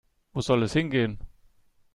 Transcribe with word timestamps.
Wo 0.33 0.41
soll 0.41 0.63
es 0.63 0.73
hingehen? 0.73 1.19